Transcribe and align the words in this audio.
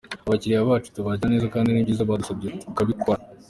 Abakiliya 0.27 0.69
bacu 0.69 0.87
tubakira 0.95 1.31
neza 1.33 1.51
kandi 1.53 1.69
n’ibyiza 1.71 2.07
batadusabye 2.09 2.49
turabikora. 2.73 3.21